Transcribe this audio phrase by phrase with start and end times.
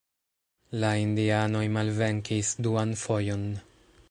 [0.83, 3.51] La indianoj malvenkis duan fojon.